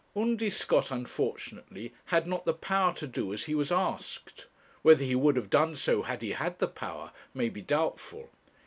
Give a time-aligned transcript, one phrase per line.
[0.15, 4.47] Undy Scott unfortunately had not the power to do as he was asked.
[4.81, 8.31] Whether he would have done so, had he had the power, may be doubtful.